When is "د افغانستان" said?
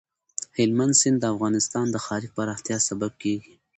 1.21-1.85